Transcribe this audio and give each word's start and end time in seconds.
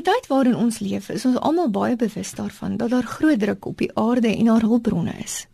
die 0.00 0.08
tyd 0.08 0.30
waarin 0.30 0.56
ons 0.56 0.78
leef, 0.80 1.10
is 1.12 1.26
ons 1.28 1.36
almal 1.44 1.68
baie 1.68 1.96
bewus 1.96 2.32
daarvan 2.32 2.78
dat 2.80 2.90
daar 2.90 3.04
groot 3.04 3.40
druk 3.40 3.66
op 3.68 3.78
die 3.82 3.90
aarde 4.00 4.30
en 4.32 4.46
haar 4.48 4.64
hulpbronne 4.64 5.12
is. 5.20 5.44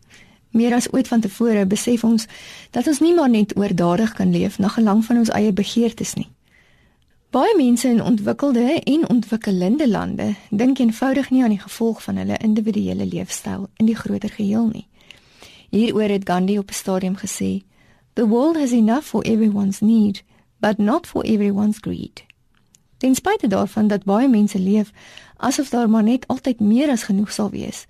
Meer 0.55 0.73
as 0.77 0.87
ooit 0.93 1.07
vantevore 1.07 1.65
besef 1.67 2.05
ons 2.07 2.27
dat 2.71 2.87
ons 2.87 3.01
nie 3.03 3.13
maar 3.15 3.29
net 3.29 3.57
oordadig 3.57 4.13
kan 4.15 4.31
leef 4.31 4.55
na 4.59 4.71
gelang 4.71 5.03
van 5.05 5.19
ons 5.23 5.31
eie 5.35 5.51
begeertes 5.51 6.13
nie. 6.15 6.29
Baie 7.35 7.57
mense 7.57 7.89
in 7.89 7.99
ontwikkelde 8.03 8.79
en 8.79 9.03
ontwikkelende 9.09 9.89
lande 9.89 10.29
dink 10.49 10.79
eenvoudig 10.79 11.27
nie 11.29 11.43
aan 11.43 11.57
die 11.57 11.65
gevolg 11.65 11.99
van 12.03 12.23
hulle 12.23 12.39
individuele 12.39 13.05
leefstyl 13.05 13.67
in 13.75 13.91
die 13.91 13.97
groter 13.99 14.31
geheel 14.31 14.71
nie. 14.71 14.87
Hieroor 15.75 16.15
het 16.15 16.29
Gandhi 16.29 16.57
op 16.57 16.71
'n 16.71 16.73
stadium 16.73 17.17
gesê: 17.19 17.63
"The 18.13 18.27
world 18.27 18.55
has 18.55 18.71
enough 18.71 19.05
for 19.05 19.21
everyone's 19.23 19.79
need, 19.79 20.23
but 20.59 20.77
not 20.77 21.07
for 21.07 21.23
everyone's 21.23 21.77
greed." 21.81 22.23
Ten 22.97 23.15
spyte 23.15 23.47
daarvan 23.47 23.87
dat 23.87 24.03
baie 24.03 24.29
mense 24.29 24.59
leef 24.59 24.91
asof 25.37 25.69
daar 25.69 25.89
maar 25.89 26.03
net 26.03 26.27
altyd 26.27 26.59
meer 26.59 26.89
as 26.89 27.03
genoeg 27.03 27.31
sal 27.31 27.49
wees, 27.49 27.85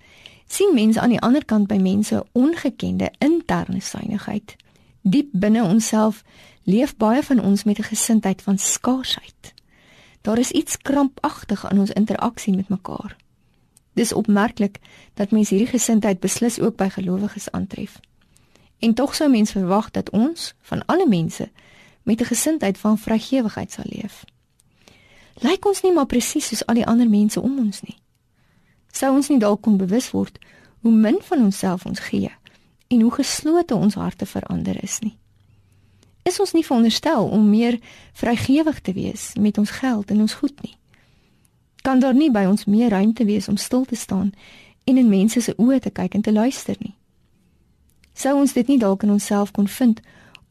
sien 0.46 0.74
mense 0.74 1.00
aan 1.00 1.08
die 1.08 1.20
ander 1.20 1.44
kant 1.44 1.66
by 1.66 1.76
mense 1.76 2.24
ongekende 2.32 3.10
interne 3.18 3.80
suiwigheid. 3.80 4.56
Diep 5.00 5.28
binne 5.32 5.62
onsself 5.62 6.24
leef 6.64 6.96
baie 6.96 7.22
van 7.22 7.40
ons 7.40 7.64
met 7.64 7.78
'n 7.78 7.82
gesindheid 7.92 8.42
van 8.42 8.58
skaarsheid. 8.58 9.54
Daar 10.20 10.38
is 10.38 10.50
iets 10.50 10.76
krampagtig 10.76 11.66
aan 11.66 11.78
ons 11.78 11.90
interaksie 11.90 12.56
met 12.56 12.68
mekaar. 12.68 13.16
Dis 13.92 14.12
opmerklik 14.12 14.78
dat 15.14 15.30
mense 15.30 15.54
hierdie 15.54 15.72
gesindheid 15.72 16.20
beslis 16.20 16.60
ook 16.60 16.76
by 16.76 16.88
gelowiges 16.88 17.50
aantref. 17.50 18.00
En 18.78 18.94
tog 18.94 19.14
sou 19.14 19.30
mens 19.30 19.50
verwag 19.50 19.90
dat 19.90 20.10
ons, 20.10 20.54
van 20.60 20.84
alle 20.86 21.08
mense, 21.08 21.50
met 22.02 22.20
'n 22.20 22.24
gesindheid 22.24 22.78
van 22.78 22.98
vrygewigheid 22.98 23.72
sal 23.72 23.84
leef. 23.86 24.24
Lyk 25.42 25.66
ons 25.66 25.82
nie 25.82 25.92
maar 25.92 26.06
presies 26.06 26.48
soos 26.48 26.64
al 26.66 26.80
die 26.80 26.86
ander 26.86 27.08
mense 27.08 27.40
om 27.40 27.58
ons 27.58 27.82
nie. 27.82 27.96
Sou 28.92 29.14
ons 29.14 29.28
nie 29.28 29.38
dalk 29.38 29.62
kon 29.62 29.76
bewus 29.78 30.10
word 30.10 30.38
hoe 30.82 30.92
min 30.92 31.18
van 31.22 31.44
onsself 31.50 31.86
ons 31.86 32.00
gee 32.00 32.32
en 32.88 33.00
hoe 33.00 33.12
geslote 33.12 33.74
ons 33.74 33.94
harte 33.94 34.26
verander 34.26 34.82
is 34.82 34.98
nie. 35.00 35.16
Is 36.24 36.40
ons 36.40 36.52
nie 36.52 36.64
veronderstel 36.64 37.28
om 37.28 37.50
meer 37.50 37.78
vrygewig 38.12 38.80
te 38.80 38.92
wees 38.92 39.32
met 39.38 39.58
ons 39.58 39.70
geld 39.70 40.10
en 40.10 40.20
ons 40.20 40.34
goed 40.34 40.62
nie? 40.62 40.78
kan 41.88 41.98
daar 41.98 42.14
nie 42.14 42.30
by 42.30 42.44
ons 42.44 42.64
meer 42.64 42.90
ruimte 42.92 43.24
wees 43.24 43.48
om 43.48 43.56
stil 43.56 43.84
te 43.84 43.96
staan 43.96 44.32
en 44.84 44.96
in 44.96 45.08
mense 45.08 45.40
se 45.40 45.54
oë 45.56 45.78
te 45.80 45.90
kyk 45.90 46.14
en 46.14 46.24
te 46.26 46.32
luister 46.32 46.76
nie. 46.84 46.94
Sou 48.12 48.34
ons 48.36 48.52
dit 48.52 48.68
nie 48.68 48.76
dalk 48.82 49.06
in 49.06 49.14
onsself 49.14 49.54
kon 49.56 49.68
vind 49.68 50.02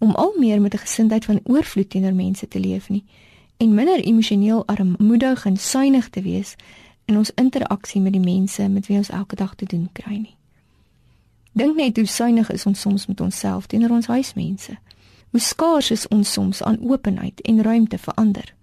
om 0.01 0.15
al 0.15 0.33
meer 0.39 0.61
met 0.61 0.73
'n 0.73 0.85
gesindheid 0.85 1.25
van 1.25 1.39
oorvloed 1.43 1.89
teenoor 1.89 2.13
mense 2.13 2.47
te 2.47 2.59
leef 2.59 2.89
nie 2.89 3.03
en 3.57 3.73
minder 3.73 3.99
emosioneel 3.99 4.65
armoedig 4.67 5.45
en 5.45 5.57
suinig 5.57 6.09
te 6.09 6.21
wees 6.21 6.55
in 7.05 7.17
ons 7.17 7.31
interaksie 7.35 8.01
met 8.01 8.13
die 8.13 8.23
mense 8.23 8.67
met 8.69 8.87
wie 8.87 8.97
ons 8.97 9.09
elke 9.09 9.35
dag 9.35 9.55
te 9.55 9.65
doen 9.65 9.89
kry 9.93 10.17
nie. 10.17 10.35
Dink 11.51 11.75
net 11.75 11.97
hoe 11.97 12.05
suinig 12.05 12.51
is 12.51 12.65
ons 12.65 12.81
soms 12.81 13.07
met 13.07 13.21
onsself 13.21 13.65
teenoor 13.65 13.89
ons 13.89 14.07
huismense. 14.07 14.77
Hoe 15.29 15.39
skaars 15.39 15.91
is 15.91 16.07
ons 16.07 16.31
soms 16.31 16.63
aan 16.63 16.77
openheid 16.81 17.41
en 17.41 17.61
ruimte 17.61 17.97
vir 17.97 18.13
ander 18.13 18.55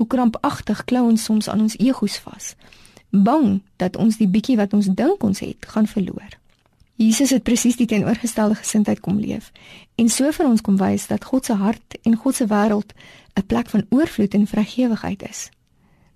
hoe 0.00 0.08
krampagtig 0.08 0.84
klou 0.88 1.10
ons 1.10 1.24
soms 1.28 1.48
aan 1.52 1.60
ons 1.60 1.76
egos 1.76 2.16
vas, 2.24 2.54
bang 3.12 3.58
dat 3.76 3.98
ons 4.00 4.16
die 4.16 4.28
bietjie 4.32 4.56
wat 4.56 4.72
ons 4.72 4.86
dink 4.96 5.20
ons 5.28 5.42
het, 5.44 5.66
gaan 5.68 5.84
verloor. 5.90 6.39
Jesus 7.00 7.30
het 7.30 7.42
presies 7.42 7.76
die 7.76 7.86
teenoorgestelde 7.86 8.54
gesindheid 8.54 9.00
kom 9.00 9.16
leef 9.18 9.52
en 9.96 10.10
so 10.12 10.28
vir 10.36 10.44
ons 10.46 10.60
kom 10.60 10.76
wys 10.76 11.06
dat 11.08 11.24
God 11.24 11.46
se 11.48 11.54
hart 11.56 11.96
en 12.04 12.16
God 12.16 12.36
se 12.36 12.44
wêreld 12.50 12.92
'n 13.40 13.46
plek 13.46 13.70
van 13.72 13.86
oorvloed 13.88 14.34
en 14.34 14.46
vrygewigheid 14.46 15.22
is. 15.28 15.48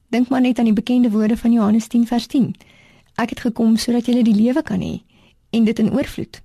Dink 0.09 0.29
maar 0.29 0.41
net 0.41 0.59
aan 0.59 0.69
die 0.69 0.81
bekende 0.81 1.11
woorde 1.11 1.37
van 1.37 1.53
Johannes 1.53 1.87
10 1.87 2.07
vers 2.07 2.27
10. 2.27 2.55
Ek 3.15 3.31
het 3.31 3.41
gekom 3.41 3.77
sodat 3.77 4.07
julle 4.07 4.23
die 4.23 4.35
lewe 4.35 4.63
kan 4.63 4.81
hê 4.81 5.03
en 5.51 5.65
dit 5.65 5.79
in 5.79 5.93
oorvloed. 5.93 6.43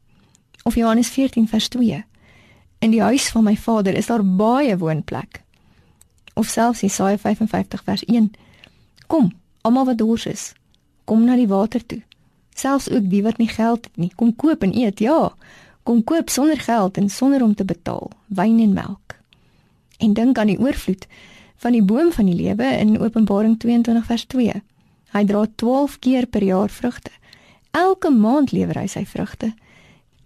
Of 0.63 0.75
Johannes 0.75 1.09
14 1.09 1.47
vers 1.47 1.67
2. 1.67 2.05
In 2.79 2.91
die 2.91 3.01
huis 3.01 3.29
van 3.29 3.43
my 3.43 3.57
Vader 3.57 3.93
is 3.93 4.05
daar 4.05 4.25
baie 4.25 4.77
woonplek 4.77 5.41
of 6.33 6.47
selfs 6.47 6.79
Jesaja 6.79 7.17
55 7.17 7.83
vers 7.83 8.05
1. 8.05 8.31
Kom, 9.07 9.33
almal 9.61 9.85
wat 9.85 9.97
dors 9.97 10.25
is, 10.25 10.53
kom 11.03 11.23
na 11.23 11.35
die 11.35 11.47
water 11.47 11.85
toe. 11.85 12.01
Selfs 12.59 12.89
ook 12.91 13.05
die 13.09 13.23
wat 13.23 13.37
nie 13.39 13.47
geld 13.47 13.85
het 13.85 13.97
nie, 13.97 14.11
kom 14.15 14.33
koop 14.35 14.63
en 14.67 14.73
eet. 14.75 14.99
Ja, 14.99 15.31
kom 15.83 16.03
koop 16.03 16.29
sonder 16.29 16.59
geld 16.59 16.97
en 16.97 17.09
sonder 17.09 17.43
om 17.43 17.55
te 17.55 17.65
betaal, 17.65 18.11
wyn 18.27 18.59
en 18.59 18.73
melk. 18.73 19.15
En 19.97 20.13
dink 20.13 20.37
aan 20.37 20.51
die 20.51 20.59
oorvloed 20.59 21.07
van 21.63 21.71
die 21.71 21.83
boom 21.83 22.11
van 22.11 22.27
die 22.27 22.35
lewe 22.35 22.67
in 22.81 22.99
Openbaring 22.99 23.55
22 23.59 24.05
vers 24.05 24.25
2. 24.25 24.59
Hy 25.15 25.23
dra 25.31 25.45
12 25.55 25.97
keer 26.03 26.27
per 26.27 26.43
jaar 26.43 26.69
vrugte. 26.69 27.11
Elke 27.71 28.11
maand 28.11 28.51
lewer 28.51 28.81
hy 28.81 28.87
sy 28.91 29.05
vrugte. 29.05 29.53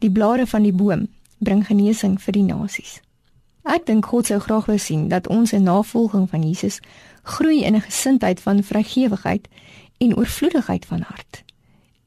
Die 0.02 0.12
blare 0.12 0.50
van 0.50 0.66
die 0.66 0.74
boom 0.74 1.08
bring 1.38 1.64
genesing 1.70 2.18
vir 2.22 2.38
die 2.40 2.46
nasies. 2.50 3.00
Ek 3.64 3.86
dink 3.86 4.10
God 4.10 4.28
sou 4.28 4.42
graag 4.42 4.68
wou 4.68 4.82
sien 4.82 5.08
dat 5.14 5.30
ons 5.30 5.54
in 5.54 5.70
navolging 5.70 6.26
van 6.34 6.44
Jesus 6.44 6.82
groei 7.24 7.64
in 7.64 7.76
'n 7.76 7.88
gesindheid 7.88 8.40
van 8.40 8.64
vrygewigheid 8.64 9.48
en 9.98 10.18
oorvloedigheid 10.18 10.86
van 10.86 11.02
hart 11.02 11.44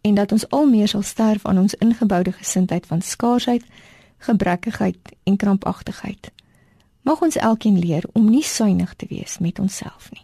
en 0.06 0.14
dat 0.14 0.32
ons 0.32 0.48
al 0.48 0.68
meer 0.70 0.88
sal 0.88 1.02
sterf 1.02 1.46
aan 1.46 1.58
ons 1.58 1.74
ingeboude 1.74 2.32
gesindheid 2.32 2.86
van 2.86 3.02
skaarsheid, 3.02 3.64
gebrekkigheid 4.18 5.16
en 5.24 5.36
krampagtigheid. 5.36 6.30
Mag 7.02 7.20
ons 7.22 7.36
elkeen 7.36 7.78
leer 7.78 8.04
om 8.12 8.30
nie 8.30 8.42
suinig 8.42 8.94
te 8.94 9.06
wees 9.08 9.38
met 9.38 9.58
onsself 9.58 10.10
nie. 10.12 10.22